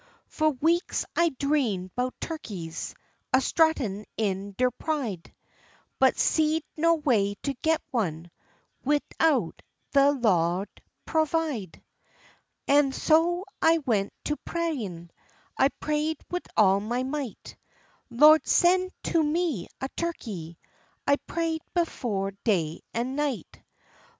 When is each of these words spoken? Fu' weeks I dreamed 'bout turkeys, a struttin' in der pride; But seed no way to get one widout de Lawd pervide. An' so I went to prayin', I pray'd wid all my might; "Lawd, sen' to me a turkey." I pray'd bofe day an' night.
Fu' 0.25 0.57
weeks 0.61 1.05
I 1.15 1.29
dreamed 1.29 1.93
'bout 1.93 2.15
turkeys, 2.19 2.95
a 3.31 3.37
struttin' 3.39 4.03
in 4.17 4.55
der 4.57 4.71
pride; 4.71 5.31
But 5.99 6.17
seed 6.17 6.63
no 6.75 6.95
way 6.95 7.35
to 7.43 7.53
get 7.61 7.83
one 7.91 8.31
widout 8.83 9.61
de 9.93 10.11
Lawd 10.11 10.69
pervide. 11.05 11.83
An' 12.67 12.91
so 12.93 13.45
I 13.61 13.77
went 13.85 14.11
to 14.23 14.37
prayin', 14.37 15.11
I 15.55 15.69
pray'd 15.69 16.17
wid 16.31 16.47
all 16.57 16.79
my 16.79 17.03
might; 17.03 17.55
"Lawd, 18.09 18.47
sen' 18.47 18.89
to 19.03 19.21
me 19.21 19.67
a 19.81 19.87
turkey." 19.89 20.57
I 21.05 21.17
pray'd 21.27 21.61
bofe 21.75 22.35
day 22.43 22.81
an' 22.91 23.15
night. 23.15 23.61